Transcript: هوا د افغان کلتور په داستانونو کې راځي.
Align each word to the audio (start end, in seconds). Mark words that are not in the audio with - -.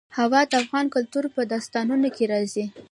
هوا 0.17 0.41
د 0.51 0.53
افغان 0.63 0.85
کلتور 0.95 1.25
په 1.35 1.41
داستانونو 1.51 2.07
کې 2.15 2.23
راځي. 2.33 2.65